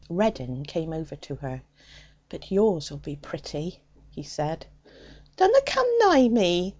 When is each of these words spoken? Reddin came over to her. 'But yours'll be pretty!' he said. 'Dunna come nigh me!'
Reddin 0.09 0.63
came 0.63 0.93
over 0.93 1.15
to 1.15 1.35
her. 1.35 1.61
'But 2.29 2.49
yours'll 2.49 2.97
be 2.97 3.17
pretty!' 3.17 3.81
he 4.09 4.23
said. 4.23 4.65
'Dunna 5.37 5.61
come 5.67 5.87
nigh 5.99 6.27
me!' 6.27 6.69